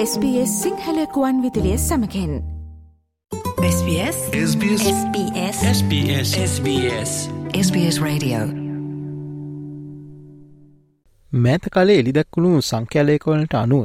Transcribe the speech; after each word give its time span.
SBS 0.00 0.50
සිංහලකුවන් 0.62 1.38
විදිලිය 1.42 1.78
සමකෙන්. 1.78 2.34
SBS 3.68 4.18
SBS 4.42 4.84
SBS 4.90 5.62
SBS 5.70 6.28
SBS 6.42 7.14
SBS 7.62 7.98
Radio. 8.02 8.42
මෑත 11.32 11.66
කාලේ 11.70 11.98
එළිදැක්වුණු 11.98 12.60
සංඛ්‍යාලයකවලට 12.60 13.54
අනුව 13.54 13.84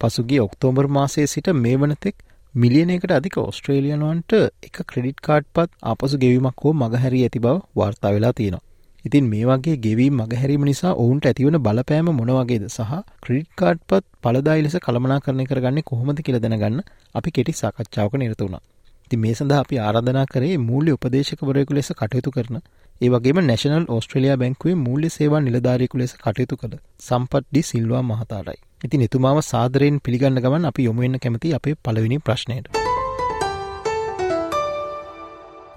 පසුගේ 0.00 0.40
ඔක්තෝබර් 0.40 0.86
මාසයේ 0.88 1.26
සිට 1.26 1.50
මේ 1.62 1.76
වනතෙක් 1.76 2.16
මිලියනයකට 2.54 3.10
අධික 3.10 3.38
ඔස්ට්‍රේලියනුවන්ට 3.38 4.38
එක 4.62 4.76
ක්‍රඩිට් 4.92 5.20
කාඩ් 5.20 5.52
පත් 5.54 5.70
අපසු 5.92 6.24
ගෙවීමක් 6.24 6.64
හෝ 6.64 6.78
මගහැරී 6.82 7.22
ඇති 7.22 7.38
බව 7.38 7.56
වාර්තා 7.76 8.12
වෙලා 8.12 8.32
තියෙනවා. 8.32 8.67
ඉතින් 9.04 9.26
මේ 9.26 9.44
වගේ 9.46 9.76
ගෙවීම් 9.78 10.14
මගහැරීම 10.20 10.64
නිසා 10.64 10.92
ඔවුන්ට 10.94 11.26
ඇතිවන 11.26 11.58
බලපෑම 11.58 12.08
මොනවගේද 12.12 12.64
සහ 12.68 12.96
ක්‍රඩිට් 13.22 13.50
කාඩ් 13.54 13.78
පත් 13.86 14.04
පලදායි 14.22 14.64
ලෙස 14.64 14.76
කළමනා 14.78 15.20
කරණය 15.20 15.46
කරගන්නේ 15.46 15.86
කොහොමද 15.90 16.20
කියල 16.20 16.38
දැනගන්න 16.38 16.82
අපි 17.14 17.30
කෙටි 17.30 17.54
සාකච්ඡාවක 17.54 18.16
නිරත 18.16 18.42
වුණා. 18.42 18.62
ති 19.10 19.16
මේ 19.16 19.34
සඳහා 19.34 19.60
අපි 19.64 19.78
ආරාධනා 19.78 20.26
කරේ 20.26 20.56
මූල්‍ය 20.60 20.90
උපදේශකවරයකු 20.90 21.78
ලෙස 21.78 21.92
කටයුතු 21.92 22.30
කරන 22.30 22.58
ඒවගේම 23.00 23.40
නැශනල් 23.42 23.86
ඕස්ට්‍රලයා 23.88 24.36
බැංකුවේ 24.36 24.76
මූල්‍ය 24.76 25.10
සේවා 25.10 25.40
නිලධාරයකු 25.40 26.02
ලෙස 26.02 26.16
කටයුතු 26.16 26.56
කළ 26.56 26.76
සම්පට්ඩි 27.00 27.62
සිල්වා 27.62 28.02
මහතාටයි. 28.02 28.58
ඉතින් 28.84 29.06
එතුමාව 29.08 29.40
සාදරයෙන් 29.44 30.02
පිළිගන්න 30.04 30.44
ගමන් 30.44 30.70
අපි 30.70 30.88
යොමුවෙන්න 30.88 31.18
කැමති 31.18 31.54
අපේ 31.54 31.80
පළවෙනි 31.80 32.18
ප්‍රශ්නයට. 32.20 32.87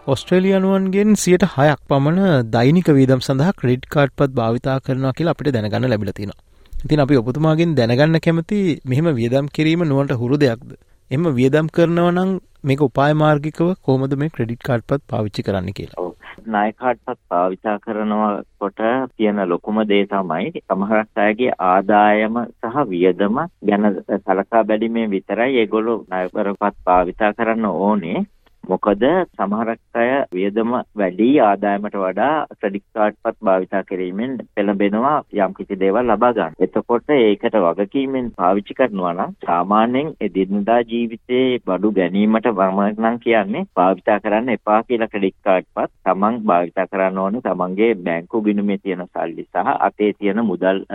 ඔස්ට්‍රේලියනුවන්ගෙන් 0.03 1.15
සියට 1.15 1.43
හයක් 1.47 1.81
පමණ 1.87 2.47
දෛනික 2.47 2.87
වීදම් 2.89 3.19
සඳහා 3.19 3.51
ක්‍රඩ් 3.53 3.83
කාඩ් 3.87 4.13
පත් 4.13 4.33
භාවිතා 4.33 4.77
කරනවා 4.79 5.11
කියලා 5.13 5.35
අපිට 5.35 5.53
දැනගන්න 5.53 5.85
ලැබිලතින. 5.87 6.31
ඉතින් 6.73 6.99
අපි 6.99 7.19
ඔපතුමාගෙන් 7.19 7.75
දැනගන්න 7.75 8.19
කැමති 8.19 8.61
මෙහෙම 8.83 9.09
වියදම් 9.13 9.51
කිරීම 9.53 9.83
නුවන්ට 9.83 10.15
හුරු 10.15 10.39
දෙයක්ද. 10.39 10.73
එම 11.11 11.29
වියදම් 11.35 11.69
කරනවනං 11.69 12.33
මේක 12.63 12.81
උපාය 12.81 13.13
මාර්ගිකව 13.15 13.75
කොහොමද 13.79 14.17
මේ 14.17 14.31
ක්‍රඩිට් 14.31 14.63
කාඩ් 14.63 14.87
පත් 14.87 15.01
පාවිච්චි 15.07 15.43
කරන්න 15.43 15.69
කියලා. 15.73 16.09
නායකාට්පත් 16.47 17.21
භාවිතා 17.29 17.77
කරනවා 17.79 18.33
කොට 18.59 18.83
තියෙන 19.15 19.45
ලොකුම 19.47 19.85
දේ 19.85 20.03
තමයි 20.07 20.51
සමහරක් 20.57 21.25
අයගේ 21.27 21.55
ආදායම 21.67 22.43
සහ 22.49 22.83
වියදම 22.89 23.41
ගැන 23.63 23.89
සලකා 24.19 24.63
බැලීමේ 24.65 25.07
විතරයි 25.09 25.57
ඒගොල්ලෝ 25.59 26.03
නායකරපත් 26.09 26.85
භාවිතා 26.85 27.33
කරන්න 27.33 27.73
ඕනේ 27.77 28.19
මොකද 28.63 29.03
සමහරක් 29.35 29.79
අය 29.93 30.09
වියදම 30.31 30.73
වැඩි 30.93 31.27
ආදායමට 31.41 31.95
වඩා 31.95 32.45
ක්‍රෙඩිට් 32.53 32.85
කාඩ් 32.93 33.15
පත් 33.17 33.37
භාවිතා 33.41 33.81
කිරීමෙන් 33.83 34.37
පෙළඹෙනවා 34.55 35.15
යම් 35.35 35.53
කිසි 35.53 35.75
දේවල් 35.75 36.05
ලබා 36.05 36.31
ගන්න. 36.33 36.53
එතකොට 36.59 37.09
ඒකට 37.09 37.57
වගකීමෙන් 37.57 38.27
පාවිච්චි 38.37 38.73
කරනවා 38.73 39.13
නම් 39.13 39.33
සාමාන්‍යයෙන් 39.41 40.13
එදිනදා 40.21 40.79
ජීවිතේ 40.83 41.59
බඩු 41.61 41.91
ගැනීමට 41.91 42.47
මම 42.51 42.79
නම් 42.93 43.19
කියන්නේ 43.19 43.65
භාවිතා 43.75 44.19
කරන්න 44.19 44.53
එපා 44.55 44.79
කියලා 44.83 45.09
ක්‍රෙඩිට් 45.09 45.37
කාඩ් 45.41 45.67
පත් 45.73 45.91
තමන් 46.05 46.39
භාවිතා 46.43 46.87
කරන්න 46.87 47.17
ඕනේ 47.17 47.41
තමන්ගේ 47.41 47.91
බැංකු 47.97 48.43
ගිණුමේ 48.43 48.79
තියෙන 48.79 49.05
සල්ලි 49.07 49.45
සහ 49.45 49.75
අතේ 49.79 50.13
තියෙන 50.13 50.45
මුදල් 50.45 50.85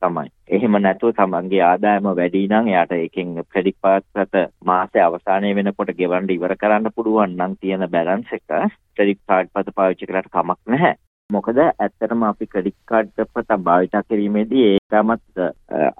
තමයි. 0.00 0.28
එහෙම 0.50 0.76
නැතුව 0.80 1.14
තමන්ගේ 1.14 1.62
ආදායම 1.62 2.10
වැඩි 2.12 2.44
නම් 2.44 2.68
එයාට 2.68 2.92
ඒකෙන් 2.92 3.34
ක්‍රෙඩිට් 3.46 3.80
කාඩ් 3.80 4.10
පත් 4.12 4.46
මාසේ 4.64 5.02
අවසානයේ 5.02 5.56
වෙනකොට 5.56 5.96
ගෙවන්න 5.96 6.30
ඉවර 6.30 6.56
කරන්න 6.56 6.92
පුළුවන් 6.92 7.11
පුළුවන් 7.12 7.36
නම් 7.36 7.54
තියෙන 7.60 7.86
බැලන්ස් 7.92 8.32
එක 8.32 8.42
ක්‍රෙඩිට් 8.96 9.22
කාඩ් 9.28 9.48
පත 9.54 9.74
පාවිච්චි 9.78 10.08
කරලා 10.08 10.28
කමක් 10.28 10.60
නැහැ. 10.74 10.94
මොකද 11.30 11.58
ඇත්තටම 11.62 12.24
අපි 12.28 12.46
ක්‍රෙඩිට් 12.52 12.78
කාඩ් 12.90 13.12
පත 13.34 13.58
භාවිත 13.66 13.94
කිරීමේදී 14.08 14.64
ඒකමත් 14.70 15.42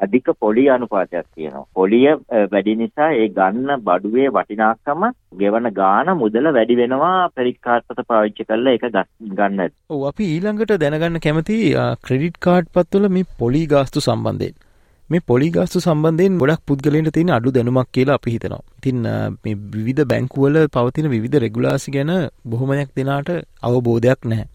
අධික 0.04 0.32
පොලි 0.40 0.64
අනුපාතයක් 0.76 1.26
තියෙනවා. 1.34 1.66
පොලිය 1.74 2.06
වැඩි 2.54 2.76
නිසා 2.82 3.10
ඒ 3.20 3.28
ගන්න 3.38 3.84
බඩුවේ 3.86 4.32
වටිනාකම 4.36 5.06
ගෙවන 5.42 5.70
ගාන 5.80 6.12
මුදල 6.22 6.52
වැඩි 6.58 6.80
වෙනවා 6.82 7.14
ක්‍රෙඩිට් 7.36 7.62
කාඩ් 7.68 7.88
පත 7.88 8.08
පාවිච්චි 8.10 8.48
කරලා 8.50 8.76
ඒක 8.76 8.88
ගන්න. 9.36 9.70
ඔව් 9.90 10.08
අපි 10.10 10.32
ඊළඟට 10.34 10.76
දැනගන්න 10.84 11.24
කැමති 11.28 11.62
ක්‍රෙඩිට් 12.08 12.44
කාඩ් 12.48 12.74
පත්වල 12.74 13.08
මේ 13.18 13.32
පොලි 13.40 13.64
ගාස්තු 13.74 14.06
සම්බන්ධයෙන්. 14.08 14.60
මේ 15.12 15.22
පොලිගාස්තු 15.22 15.80
සම්බන්ධයෙන් 15.80 16.38
ගොඩක් 16.40 16.62
පුද්ගලට 16.66 17.10
තියෙන 17.16 17.32
අඩු 17.36 17.54
දැනුමක් 17.56 17.88
කියලා 17.94 18.18
අපි 18.20 18.34
හිතනවා. 18.34 18.62
ඉතින් 18.78 19.00
මේ 19.44 19.56
විවිධ 19.72 20.04
බැංකුවල 20.04 20.56
පවතින 20.68 21.08
විවිධ 21.08 21.36
රෙගුලාසි 21.44 21.94
ගැන 21.96 22.12
බොහොමයක් 22.46 22.90
දෙනාට 22.96 23.30
අවබෝධයක් 23.62 24.20
නැහැ. 24.24 24.48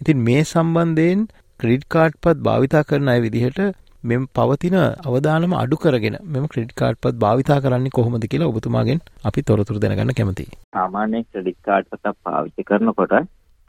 ඉතින් 0.00 0.18
මේ 0.20 0.42
සම්බන්ධයෙන් 0.44 1.26
ක්‍රෙඩිට් 1.60 1.88
කාඩ් 1.88 2.20
පත් 2.22 2.38
භාවිතා 2.40 2.84
කරන 2.84 3.08
අය 3.08 3.20
විදිහට 3.20 3.60
මෙම 4.04 4.26
පවතින 4.34 4.76
අවදානම 4.78 5.54
අඩු 5.54 5.76
කරගෙන 5.76 6.18
මෙම 6.26 6.44
ක්‍රෙඩිට් 6.46 6.76
කාඩ් 6.76 7.00
පත් 7.02 7.16
භාවිතා 7.16 7.58
කරන්නේ 7.60 7.96
කොහොමද 7.98 8.26
කියලා 8.26 8.50
ඔබතුමාගෙන් 8.52 9.00
අපි 9.24 9.40
තොරතුරු 9.42 9.80
දැනගන්න 9.80 10.14
කැමතියි. 10.14 10.52
සාමාන්‍ය 10.72 11.24
ක්‍රෙඩිට් 11.24 11.60
කාඩ් 11.64 11.90
පතක් 11.90 12.14
පාවිච්චි 12.22 12.68
කරනකොට 12.70 13.16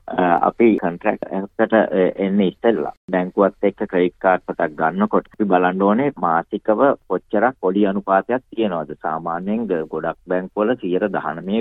අපි 0.08 0.68
කන්ට්‍රැක්ට් 0.78 1.26
එකකට 1.30 1.74
එන්න 2.18 2.40
ඉස්සෙල්ලා 2.42 2.94
බැංකුවත් 3.12 3.68
එක්ක 3.70 3.82
ක්‍රෙඩිට් 3.84 4.16
කාඩ් 4.20 4.44
පතක් 4.48 4.78
ගන්නකොට 4.78 5.28
අපි 5.28 5.46
බලන්න 5.46 5.82
ඕනේ 5.82 6.12
මාසිකව 6.18 6.84
කොච්චරක් 7.08 7.58
පොඩි 7.62 7.86
අනුපාතයක් 7.86 8.44
තියෙනවද 8.46 8.94
සාමාන්‍යයෙන් 8.98 9.68
ගොඩක් 9.68 10.20
බැංකුවල 10.28 10.76
19 10.76 11.12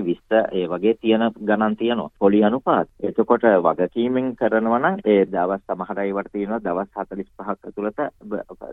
20 0.02 0.44
ඒ 0.52 0.66
වගේ 0.66 0.94
තියෙන 0.96 1.26
ගණන් 1.40 1.76
තියෙනවා 1.76 2.14
පොඩි 2.18 2.44
අනුපාත. 2.44 2.88
එතකොට 3.02 3.48
වගකීමෙන් 3.64 4.30
කරනවා 4.36 4.78
නම් 4.78 5.02
ඒ 5.06 5.26
දවස් 5.26 5.66
සමහර 5.66 6.00
ඒවට 6.00 6.32
තියෙනවා 6.32 6.60
දවස් 6.60 6.90
45ක් 6.94 7.48
ඇතුළත 7.48 8.00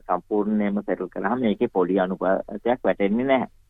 සම්පූර්ණයෙන්ම 0.04 0.82
සෙටල් 0.84 1.10
කළාම 1.10 1.42
මේකේ 1.42 1.74
පොඩි 1.74 2.00
අනුපාතයක් 2.00 2.80
වැටෙන්නේ 2.84 3.26
නැහැ. 3.26 3.63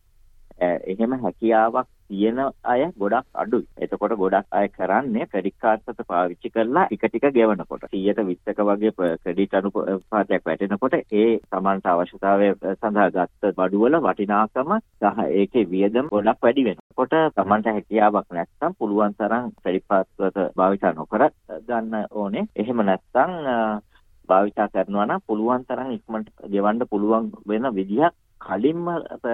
එහෙම 0.88 1.14
හැකියාවක් 1.20 1.88
තියෙන 2.10 2.40
අය 2.64 2.82
ගොඩක් 2.94 3.28
අඩුයි. 3.34 3.66
එතකොට 3.78 4.14
ගොඩක් 4.14 4.48
අය 4.52 4.68
කරන්නේ 4.70 5.28
ක්‍රෙඩිට් 5.28 5.58
කාඩ් 5.58 5.82
පත 5.82 6.06
පාවිච්චි 6.06 6.50
කරලා 6.50 6.86
ටික 6.88 7.06
ටික 7.06 7.26
ගෙවනකොට 7.32 7.86
120ක 7.92 8.60
වගේ 8.62 8.92
ක්‍රෙඩිට් 9.18 9.54
අනුපාතයක් 9.54 10.44
වැටෙනකොට 10.44 10.98
ඒ 11.14 11.30
Tamanට 11.50 11.88
අවශ්‍යතාවය 11.88 12.50
සඳහා 12.74 13.10
ගත්ත 13.12 13.54
බඩුවල 13.54 14.00
වටිනාකම 14.00 14.76
සහ 14.76 15.24
ඒකේ 15.32 15.66
වියදම 15.68 16.12
ගොඩක් 16.12 16.44
වැඩි 16.44 16.68
වෙනකොට 16.68 17.16
Tamanට 17.36 17.68
හැකියාවක් 17.68 18.30
නැත්නම් 18.32 18.78
පුළුවන් 18.80 19.16
තරම් 19.16 19.50
ක්‍රෙඩිට් 19.58 19.88
කාඩ් 19.88 20.08
පත 20.18 20.50
භාවිත 20.56 20.86
නොකර 20.94 21.28
ගන්න 21.68 22.06
ඕනේ. 22.14 22.46
එහෙම 22.56 22.84
නැත්නම් 22.84 23.34
භාවිතා 24.30 24.68
කරනවා 24.70 25.06
නම් 25.06 25.26
පුළුවන් 25.28 25.66
තරම් 25.66 25.90
ඉක්මනට 25.92 26.30
ගෙවන්න 26.52 26.88
පුළුවන් 26.90 27.32
වෙන 27.48 27.66
විදිහක් 27.76 28.16
කලින්ම 28.42 28.86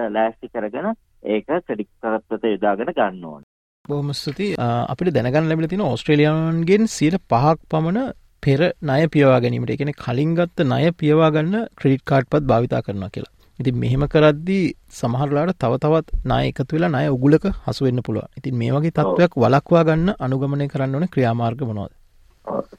ලෑස්ති 0.08 0.48
කරගෙන 0.48 0.88
ඒක 1.22 1.46
ක්‍රෙඩිට් 1.66 1.90
කාඩ් 2.02 2.44
යොදාගෙන 2.54 2.92
ගන්න 2.96 3.24
ඕනේ. 3.24 3.48
බොහොම 3.88 4.12
ස්තුතියි. 4.12 4.56
අපිට 4.92 5.14
දැනගන්න 5.14 5.48
ලැබිලා 5.50 5.72
තියෙන 5.72 5.86
ඕස්ට්‍රේලියානුන්ගෙන් 5.88 6.88
5ක් 6.94 7.58
පමණ 7.70 8.12
පෙර 8.42 8.60
ණය 8.82 9.08
පියවා 9.14 9.40
ගැනීමට. 9.44 9.76
කියන්නේ 9.76 10.00
කලින් 10.04 10.32
ගත්ත 10.38 10.66
ණය 10.66 10.92
පියවා 11.02 11.30
ගන්න 11.36 11.68
ක්‍රෙඩිට් 11.78 12.04
කාඩ් 12.10 12.30
පත් 12.32 12.44
භාවිතා 12.50 12.82
කරනවා 12.82 13.12
කියලා. 13.14 13.32
ඉතින් 13.58 13.80
මෙහෙම 13.80 14.04
කරද්දී 14.12 14.66
සමහරලාට 14.98 15.56
තව 15.62 15.80
තවත් 15.84 16.20
ණය 16.24 16.42
එකතු 16.50 16.76
වෙලා 16.76 16.92
ණය 16.94 17.06
උගුලක 17.16 17.46
හසු 17.66 17.84
වෙන්න 17.86 18.04
පුළුවන්. 18.06 18.28
ඉතින් 18.38 18.60
මේ 18.60 18.74
වගේ 18.76 18.96
තත්ත්වයක් 18.98 19.40
වළක්වා 19.44 19.86
ගන්න 19.88 20.14
අනුගමනය 20.26 20.68
කරන්න 20.74 20.94
ඕනේ 20.98 21.12
ක්‍රියාමාර්ග 21.14 21.66
මොනවද? 21.70 21.92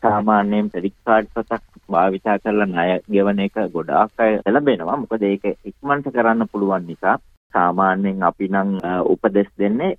සාමාන්‍යයෙන් 0.01 0.72
ක්‍රෙඩිට් 0.72 0.97
කාඩ් 1.06 1.28
පතක් 1.35 1.63
භාවිතා 1.94 2.40
කරලා 2.44 2.69
ණය 2.72 2.88
ගෙවන 3.13 3.44
එක 3.46 3.59
ගොඩාක් 3.75 4.24
අය 4.25 4.40
ලැබෙනවා. 4.56 4.97
මොකද 5.03 5.28
ඒක 5.30 5.46
ඉක්මනට 5.69 6.09
කරන්න 6.16 6.50
පුළුවන් 6.51 6.88
නිසා 6.90 7.18
සාමාන්‍යයෙන් 7.53 8.23
අපි 8.23 8.47
නම් 8.47 8.78
උපදෙස් 9.06 9.50
දෙන්නේ 9.57 9.91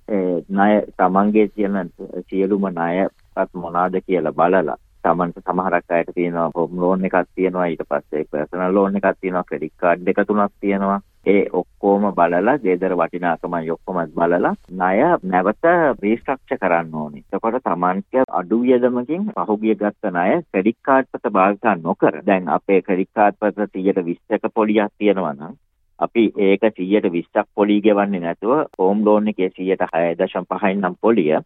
ණය 0.49 0.71
තමන්ගේ 0.95 1.47
තියෙන 1.49 1.93
සියලුම 2.27 2.67
ණයත් 2.69 3.53
මොනවාද 3.55 4.01
කියලා 4.01 4.33
බලලා 4.33 4.77
තමන්ට 5.03 5.39
සමහරක් 5.43 5.91
අයට 5.91 6.11
තියෙනවා 6.15 6.51
හෝම් 6.55 6.77
ලෝන් 6.77 7.05
එකක් 7.05 7.17
තියෙනවා 7.29 7.65
ඊට 7.67 7.81
පස්සේ 7.85 8.27
පර්සනල් 8.27 8.73
ලෝන් 8.73 8.95
එකක් 8.95 9.09
තියෙනවා 9.15 9.43
ක්‍රෙඩිට් 9.43 9.75
කාඩ් 9.77 10.05
දෙක 10.05 10.21
තුනක් 10.27 10.53
තියෙනවා 10.59 10.99
ඒ 11.25 11.41
ඔක්කොම 11.53 12.05
බලලා 12.11 12.55
ගෙදර 12.59 12.95
වටිනාකමයි 12.95 13.71
ඔක්කොම 13.71 13.99
බලලා 14.11 14.53
ණය 14.71 15.01
නැවත 15.25 15.67
රීස්ට්‍රක්චර් 16.01 16.57
කරන්න 16.57 16.95
ඕනේ. 16.95 17.23
එතකොට 17.27 17.59
තමන්ට 17.61 18.23
අඩු 18.31 18.61
වියදමකින් 18.61 19.27
පහුගිය 19.41 19.75
ගත්ත 19.75 20.11
ණය 20.11 20.39
ක්‍රෙඩිට් 20.47 20.79
කාඩ් 20.81 21.11
පත 21.11 21.31
භාවිතා 21.31 21.75
නොකර 21.81 22.21
දැන් 22.25 22.49
අපේ 22.49 22.81
ක්‍රෙඩිට් 22.81 23.13
කාඩ් 23.13 23.39
පත 23.39 23.69
120ක 23.75 24.53
පොලියක් 24.53 24.91
තියෙනවා 24.97 25.33
නම් 25.33 25.55
අපි 25.99 26.23
ඒක 26.37 26.63
120ක් 26.63 27.45
පොලි 27.55 27.81
ගෙවන්නේ 27.81 28.19
නැතුව 28.19 28.53
හෝම් 28.79 29.05
ලෝන් 29.05 29.27
එකේ 29.27 29.49
6.5යි 29.51 30.75
නම් 30.75 30.95
පොලිය 31.01 31.37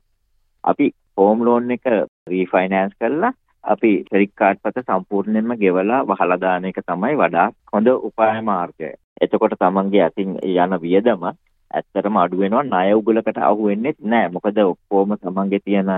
අපි 0.63 0.91
හෝම් 1.17 1.43
ලෝන් 1.43 1.71
එක 1.71 1.85
රීෆයිනෑන්ස් 2.27 2.95
කරලා 2.99 3.33
අපි 3.63 3.91
ක්‍රෙඩිට් 4.03 4.35
කාඩ් 4.35 4.61
පත 4.63 4.85
සම්පූර්ණයෙන්ම 4.85 5.57
ගෙවලා 5.59 6.05
වහලා 6.05 6.39
දාන 6.39 6.65
එක 6.65 6.79
තමයි 6.83 7.15
වඩා 7.15 7.49
හොඳ 7.73 7.87
උපාය 7.87 8.41
මාර්ගය. 8.41 8.93
එතකොට 9.21 9.55
තමන්ගේ 9.59 10.03
අතින් 10.03 10.37
යන 10.43 10.77
වියදම 10.81 11.23
ඇත්තටම 11.27 12.17
අඩු 12.17 12.39
වෙනවා 12.39 12.63
ණය 12.63 12.93
උගලකට 12.93 13.39
අහු 13.39 13.67
වෙන්නේ 13.69 13.95
නැහැ. 14.01 14.29
මොකද 14.29 14.57
ඔක්කොම 14.63 15.17
තමන්ගේ 15.17 15.59
තියෙන 15.59 15.91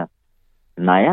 ණය 0.78 1.04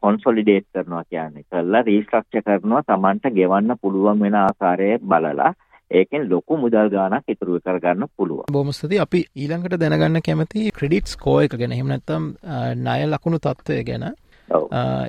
කොන්සොලිඩේට් 0.00 0.66
කරනවා 0.68 1.04
කියන්නේ. 1.04 1.44
කළා 1.44 1.82
රීස්ට්‍රක්චර් 1.82 2.42
කරනවා 2.42 2.82
තමන්ට 2.82 3.34
ගෙවන්න 3.38 3.78
පුළුවන් 3.82 4.20
වෙන 4.20 4.34
ආකාරය 4.36 4.90
බලලා 5.00 5.52
ඒකෙන් 6.00 6.28
ලොකු 6.32 6.56
මුදල් 6.64 6.88
ගානක් 6.94 7.32
ඉතුරු 7.34 7.60
කරගන්න 7.60 8.08
පුළුවන්. 8.16 8.46
බොහොමස්තුති 8.56 9.00
අපි 9.04 9.20
ඊළඟට 9.36 9.78
දැනගන්න 9.82 10.24
කැමති 10.28 10.70
ක්‍රෙඩිට් 10.78 11.14
ස්කෝ 11.14 11.38
එක 11.46 11.56
ගැන 11.60 11.74
එහෙම 11.76 11.88
නැත්නම් 11.92 12.28
ණය 12.84 13.00
ලකුණු 13.12 13.38
තත්ත්වය 13.46 13.80
ගැන. 13.90 14.06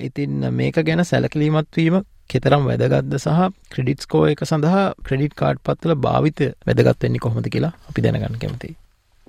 ඉතින් 0.07 0.50
මේක 0.59 0.77
ගැන 0.89 1.06
සැලකිලිමත් 1.12 1.80
වීම 1.80 1.97
කෙතරම් 2.33 2.69
වැදගත්ද 2.69 3.18
සහ 3.19 3.50
ක්‍රඩිට් 3.74 4.06
ස්කෝ 4.06 4.24
එක 4.33 4.45
සඳහා 4.51 4.85
ක්‍රඩිට් 5.07 5.35
කාඩ් 5.41 5.63
පත්වල 5.68 6.00
භාවිතය 6.06 6.51
වැදගත් 6.68 7.03
වෙන්නේ 7.03 7.24
කොහොමද 7.25 7.50
කියලා 7.56 7.74
අපි 7.89 8.06
දැනගන්න 8.06 8.39
කැමතියි. 8.44 8.75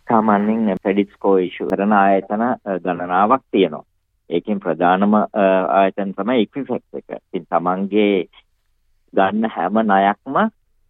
සාමාන්‍යයෙන් 0.08 0.82
ක්‍රෙඩිට් 0.82 1.12
ස්කෝ 1.16 1.36
ඉෂු 1.48 1.68
කරන 1.70 1.92
ආයතන 2.00 2.44
ගණනාවක් 2.84 3.44
තියෙනවා. 3.50 3.84
ඒකෙන් 4.30 4.60
ප්‍රධානම 4.64 5.14
ආයතන 5.78 6.12
තමයි 6.18 6.42
ඉක්විෆෙක්ට් 6.44 7.00
එක. 7.00 7.08
ඉතින් 7.32 7.46
තමන්ගේ 7.52 8.26
ගන්න 9.14 9.50
හැම 9.56 9.80
ණයක්ම 9.82 10.36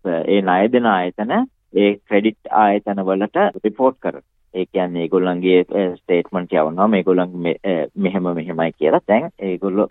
ඒ 0.06 0.40
ණය 0.42 0.72
දෙන 0.72 0.86
ආයතන 0.86 1.34
ඒ 1.74 1.90
ක්‍රෙඩිට් 2.08 2.52
ආයතන 2.62 3.04
වලට 3.08 3.46
රිපෝට් 3.64 3.98
කරනවා. 4.00 4.28
ඒ 4.54 4.66
කියන්නේ 4.66 5.02
ඒගොල්ලන්ගේ 5.02 5.60
ස්ටේට්මන්ට් 5.96 6.52
යවනවා. 6.52 6.88
මේගොල්ලන් 6.88 7.32
මෙහෙම 7.96 8.28
මෙහෙමයි 8.34 8.72
කියලා. 8.78 9.00
දැන් 9.08 9.30
ඒගොල්ලෝ 9.38 9.88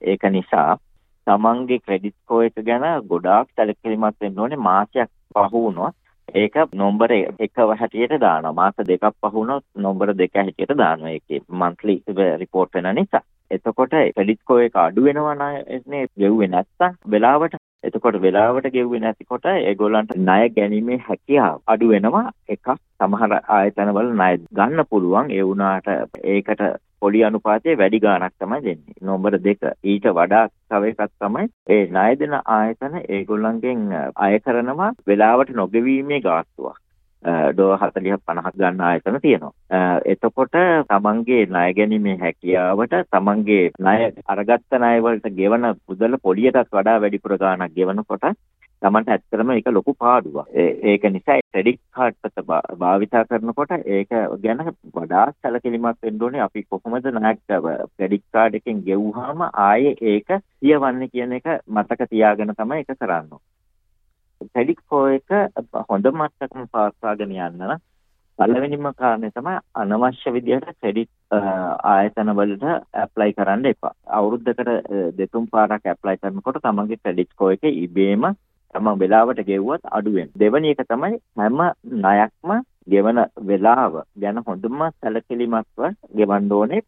ඒක 0.00 0.24
නිසා 0.30 0.78
තමන්ගේ 1.26 1.78
ක්‍රෙඩිට් 1.80 2.16
ස්කෝ 2.22 2.40
එක 2.42 2.64
ගැන 2.66 2.88
ගොඩාක් 3.08 3.48
සැලකිලිමත් 3.56 4.20
වෙන්න 4.20 4.40
ඕනේ. 4.40 4.64
මාසයක් 4.68 5.10
පහු 5.34 5.62
වුණොත් 5.64 5.94
ඒක 6.34 6.54
නොම්බර 6.74 7.12
එක 7.14 7.62
හැටියට 7.80 8.20
දානවා. 8.20 8.52
මාස 8.52 8.74
දෙකක් 8.88 9.06
පහු 9.20 9.32
වුණොත් 9.34 9.64
නොම්බර 9.76 10.12
දෙක 10.18 10.34
හැටියට 10.34 10.76
දානවා. 10.78 11.10
ඒකේ 11.10 11.40
මන්ත්ලි 11.48 12.02
රිපෝට් 12.42 12.74
වෙන 12.74 12.94
නිසා. 12.94 13.24
එතකොට 13.50 13.94
ක්‍රෙඩිට් 14.14 14.40
ස්කෝ 14.40 14.58
එක 14.60 14.76
අඩු 14.78 15.04
වෙනවා 15.04 15.34
නේ 15.36 16.06
ගෙව්වේ 16.16 16.48
නැත්තම් 16.48 16.96
වෙලාවට 17.06 17.60
එතකොට 17.84 18.16
වෙලාවට 18.20 18.70
ගෙව්වේ 18.70 19.00
නැතිකොට 19.00 19.46
ඒගොල්ලන්ට 19.50 20.16
ණය 20.18 20.48
ගැනීමේ 20.50 20.98
හැකියාව 21.08 21.60
අඩු 21.66 21.88
වෙනවා 21.88 22.24
එකක් 22.48 22.72
සමහර 22.98 23.36
ආයතනවල 23.50 24.10
ණය 24.12 24.32
ගන්න 24.52 24.90
පුළුවන් 24.90 25.30
ඒ 25.30 25.44
වුණාට 25.44 25.90
ඒකට 26.26 26.64
පොඩි 27.00 27.24
අනුපාතයේ 27.24 27.78
වැඩි 27.78 28.00
ගාණක් 28.00 28.34
තමයි 28.38 28.60
දෙන්නේ. 28.60 28.94
නම්බර 29.02 29.36
2 29.40 29.72
ඊට 29.84 30.06
වඩා 30.18 30.44
තව 30.68 30.92
එකක් 30.92 31.12
තමයි 31.20 31.50
ඒ 31.68 31.82
ණය 31.88 32.16
දෙන 32.20 32.38
ආයතන 32.52 32.96
ඒගොල්ලන්ගෙන් 33.08 33.84
අය 34.18 34.40
කරනවා 34.40 34.90
වෙලාවට 35.06 35.54
නොගෙවීමේ 35.54 36.20
ගාස්තුවක්. 36.22 36.78
ඩෝ 37.24 37.76
40ක් 37.76 38.16
50ක් 38.28 38.54
ගන්න 38.56 38.80
ආයතන 38.82 39.20
තියෙනවා. 39.22 39.52
එතකොට 40.06 40.56
තමන්ගේ 40.90 41.46
ණය 41.46 41.68
ගැනීමේ 41.78 42.16
හැකියාවට 42.22 42.98
තමන්ගේ 43.10 43.70
ණය 43.78 44.10
අරගත්ත 44.26 44.78
ණය 44.78 44.96
වලට 45.06 45.36
ගෙවන 45.38 45.70
මුදල 45.72 46.18
පොලියටත් 46.22 46.68
වඩා 46.72 47.00
වැඩිපුර 47.00 47.38
ගාණක් 47.38 47.74
ගෙවනකොට 47.78 48.28
තමන්ට 48.82 49.08
ඇත්තටම 49.08 49.50
ඒක 49.54 49.68
ලොකු 49.72 49.94
පාඩුවක්. 49.96 50.48
ඒක 50.90 51.04
නිසා 51.12 51.38
ක්‍රෙඩිට් 51.52 51.80
කාඩ් 51.96 52.16
පත 52.22 52.44
භාවිතා 52.80 53.24
කරනකොට 53.30 53.72
ඒක 53.78 54.12
ගැන 54.42 54.60
වඩා 54.96 55.24
සැලකිලිමත් 55.32 55.98
වෙන්න 56.02 56.22
ඕනේ. 56.22 56.44
අපි 56.46 56.66
කොහොමද 56.68 57.08
ණයක් 57.08 57.40
ක්‍රෙඩිට් 57.96 58.26
කාඩ් 58.32 58.60
එකෙන් 58.60 58.84
ගෙවුවාම 58.84 59.48
ආයේ 59.64 59.96
ඒක 60.12 60.38
සියවන්නේ 60.60 61.08
කියන 61.08 61.36
එක 61.40 61.50
මතක 61.66 62.10
තියාගෙන 62.10 62.54
තමයි 62.54 62.82
ඒක 62.82 62.96
කරන්නේ. 63.00 63.40
ක්‍රෙඩිට් 64.46 64.80
ස්කෝර් 64.84 65.10
එක 65.16 65.30
හොඳ 65.88 66.06
මට්ටමක 66.12 66.70
පවත්වාගෙන 66.72 67.34
යන්න 67.38 67.58
නම් 67.60 67.82
පළවෙනිම 68.38 68.86
කාරණේ 69.00 69.30
තමයි 69.30 69.58
අනවශ්‍ය 69.74 70.32
විදිහට 70.36 70.70
ක්‍රෙඩිට් 70.80 71.36
ආයතන 71.90 72.32
වලට 72.38 72.64
ඇප්ලයි 73.02 73.36
කරන්න 73.36 73.68
එපා. 73.72 73.92
අවුරුද්දකට 74.18 74.70
දෙතුන් 75.18 75.46
පාරක් 75.52 75.86
ඇප්ලයි 75.86 76.18
කරනකොට 76.18 76.58
තමන්ගේ 76.62 77.02
ක්‍රෙඩිට් 77.02 77.30
ස්කෝර් 77.32 77.54
එක 77.56 77.64
ඉබේම 77.64 78.26
තමන් 78.74 79.00
වෙලාවට 79.02 79.44
ගෙවුවත් 79.50 79.84
අඩු 79.90 80.16
වෙනවා. 80.16 80.38
දෙවෙනි 80.38 80.74
එක 80.74 80.82
තමයි 80.88 81.20
හැම 81.36 81.60
ණයක්ම 81.98 82.50
ගෙවන 82.86 83.18
වෙලාව 83.48 83.94
ගැන 84.22 84.40
හොඳම 84.46 84.82
සැලකිලිමත්ව 84.90 85.84
ගෙවන්න 86.18 86.52
ඕනේ 86.52 86.82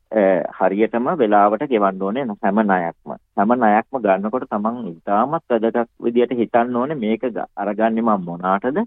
හරියටම 0.58 1.08
වෙලාවට 1.22 1.64
ගෙවන්න 1.72 2.02
ඕනේ 2.02 2.26
හැම 2.42 2.60
ණයක්ම. 2.62 3.16
හැම 3.36 3.54
ණයක්ම 3.54 4.00
ගන්නකොට 4.04 4.46
තමන් 4.50 4.92
ඉතාමත් 4.92 5.54
වැදගත් 5.54 5.90
විදියට 6.04 6.36
හිතන්න 6.40 6.76
ඕනේ 6.76 7.00
මේක 7.04 7.26
අරගන්නේ 7.56 8.06
මම 8.06 8.24
මොනාටද? 8.28 8.78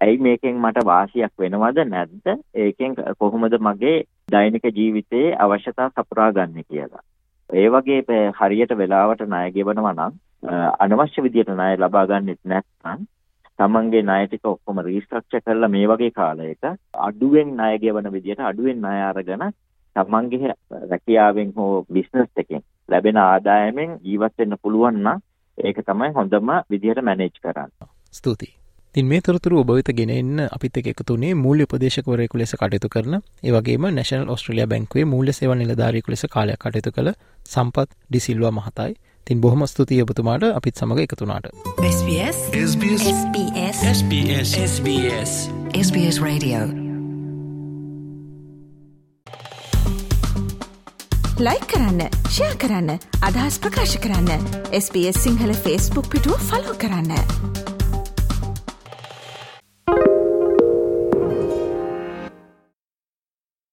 ඇයි 0.00 0.22
මේකෙන් 0.26 0.62
මට 0.62 0.84
වාසියක් 0.84 1.32
වෙනවද 1.38 1.84
නැද්ද? 1.92 2.26
ඒකෙන් 2.54 2.96
කොහොමද 3.18 3.58
මගේ 3.60 3.98
දෛනික 4.32 4.64
ජීවිතයේ 4.78 5.36
අවශ්‍යතා 5.44 5.90
සපුරා 5.90 6.32
ගන්න 6.32 6.64
කියලා. 6.64 7.04
ඒ 7.50 7.68
වගේ 7.74 8.24
හරියට 8.38 8.78
වෙලාවට 8.80 9.22
ණය 9.26 9.52
ගෙවනවා 9.54 9.94
නම් 9.94 10.12
අනවශ්‍ය 10.84 11.24
විදියට 11.24 11.54
ණය 11.54 11.76
ලබා 11.78 12.06
ගන්නෙත් 12.06 12.40
නැත්නම් 12.44 13.08
තමන්ගේ 13.58 14.02
ණය 14.02 14.26
ටික 14.26 14.44
ඔක්කොම 14.46 14.80
රීස්ට්‍රක්චර් 14.80 15.40
කරලා 15.40 15.70
මේ 15.70 15.86
වගේ 15.86 16.10
කාලයක 16.12 16.68
අඩුවෙන් 17.00 17.48
ණය 17.52 17.72
ගෙවන 17.78 18.12
විදිහට 18.12 18.42
අඩුවෙන් 18.42 18.78
ණය 18.78 18.98
අරගෙන 19.04 19.44
තමන්ගේ 19.96 20.54
රැකියාවෙන් 20.84 21.50
හෝ 21.56 21.72
බිස්නස් 21.90 22.30
එකෙන් 22.36 22.62
ලැබෙන 22.88 23.18
ආදායමෙන් 23.18 23.98
ජීවත් 24.02 24.38
වෙන්න 24.38 24.60
පුළුවන් 24.62 25.02
නම් 25.02 25.26
ඒක 25.58 25.82
තමයි 25.84 26.14
හොඳම 26.14 26.54
විදිහට 26.70 27.02
මැනේජ් 27.02 27.34
කරන්න. 27.36 27.70
ස්තුතියි. 28.12 28.54
තින් 28.94 29.06
මේ 29.06 29.20
තොරතුරු 29.20 29.58
ඔබ 29.60 29.70
වෙත 29.70 29.90
ගෙන 29.94 30.10
එන්න 30.10 30.38
අපිත් 30.46 30.78
එක්ක 30.78 30.92
එකතු 30.92 31.12
වුණේ 31.12 31.34
මූල්‍ය 31.36 31.66
උපදේශකවරයෙකු 31.66 32.38
ලෙස 32.38 32.54
කටයුතු 32.54 32.88
කරන 32.88 33.18
ඒ 33.18 33.52
වගේම 33.52 33.84
නැෂනල් 33.90 34.30
ඕස්ට්‍රේලියා 34.30 34.70
බැංකුවේ 34.72 35.04
මූල්‍ය 35.06 35.32
සේවා 35.32 35.58
නිලධාරියෙකු 35.58 36.14
ලෙස 36.14 36.24
කාලයක් 36.30 36.60
කටයුතු 36.60 36.92
කළ 36.92 37.10
සම්පත් 37.46 37.88
ඩිසිල්වා 38.08 38.52
මහතායි. 38.52 38.94
තින් 39.28 39.40
බොහොම 39.40 39.66
ස්තුතියි 39.66 40.02
ඔබතුමාට 40.02 40.44
අපිත් 40.56 40.80
සමඟ 40.80 41.00
එකතුනාට. 41.02 41.46
SBS 41.88 42.38
SBS 42.60 43.04
SBS 43.10 43.82
SBS 43.90 44.54
SBS 44.64 45.32
SBS 45.82 46.20
Radio 46.24 46.62
ලයි 51.40 51.60
කරන්න 51.70 52.00
ෂයා 52.30 52.56
කරන්න 52.64 52.90
අදහස් 53.22 53.60
ප්‍රකාශ 53.60 53.96
කරන්න 54.00 54.50
SBS 54.74 55.22
සිංහල 55.22 55.52
ෆස්බුක් 55.54 56.08
පිටුව 56.10 56.48
ෆලෝ 56.48 56.80
කරන්න. 56.80 57.57